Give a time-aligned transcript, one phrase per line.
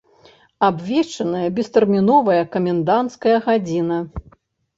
[0.67, 4.01] Абвешчаная бестэрміновая каменданцкая гадзіна.